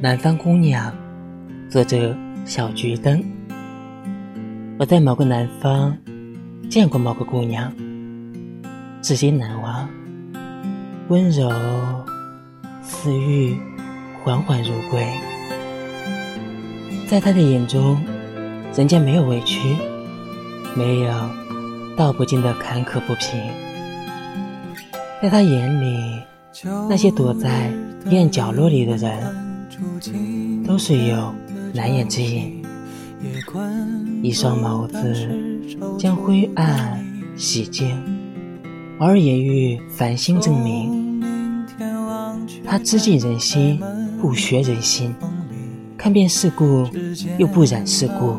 [0.00, 0.94] 南方姑娘，
[1.68, 3.20] 作者小桔灯。
[4.78, 5.96] 我在某个南方
[6.70, 7.72] 见过某个姑娘，
[9.02, 9.88] 至今难忘。
[11.08, 11.50] 温柔
[12.80, 13.56] 似玉，
[14.22, 15.04] 缓缓如归。
[17.08, 18.00] 在她的眼中，
[18.76, 19.58] 人间没有委屈，
[20.76, 21.12] 没有
[21.96, 23.40] 道不尽的坎坷不平。
[25.20, 26.22] 在她眼里，
[26.88, 27.72] 那些躲在
[28.08, 29.47] 阴暗角落里的人。
[30.66, 31.34] 都是有
[31.74, 32.62] 难言之隐，
[34.22, 35.28] 一双眸子
[35.98, 37.04] 将灰暗
[37.36, 37.96] 洗净，
[38.98, 41.24] 偶尔也遇繁星证明。
[42.64, 43.80] 他知尽人心，
[44.20, 45.14] 不学人心，
[45.96, 46.86] 看遍世故
[47.38, 48.36] 又不染世故。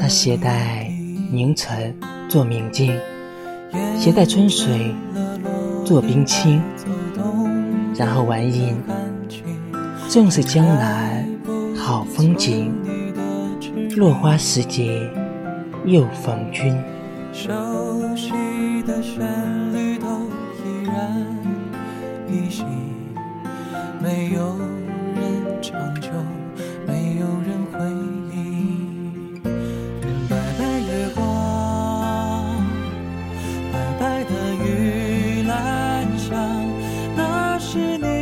[0.00, 0.90] 他携带
[1.30, 1.94] 凝尘
[2.28, 2.92] 做明镜，
[3.98, 4.94] 携带春水
[5.84, 6.60] 做冰清，
[7.96, 8.74] 然后玩饮。
[10.14, 11.26] 正是将来
[11.76, 12.72] 好风景
[13.96, 15.10] 落花时节
[15.86, 16.72] 又逢君。
[17.32, 17.50] 熟
[18.14, 18.30] 悉
[18.86, 19.18] 的旋
[19.72, 20.06] 律都
[20.84, 21.26] 然
[22.28, 22.62] 依稀
[24.00, 24.56] 没有
[25.16, 25.60] 人
[26.86, 27.50] 没有人
[30.28, 32.64] 白白月光
[33.72, 34.30] 白白的
[34.64, 36.38] 玉兰香
[37.16, 38.13] 那是你